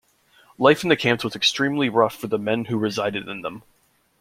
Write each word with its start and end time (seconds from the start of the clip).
Life 0.57 0.81
in 0.81 0.89
the 0.89 0.95
camps 0.97 1.23
was 1.23 1.35
extremely 1.35 1.87
rough 1.87 2.15
for 2.15 2.25
the 2.25 2.39
men 2.39 2.65
who 2.65 2.77
resided 2.79 3.27
in 3.27 3.41
them. 3.41 3.61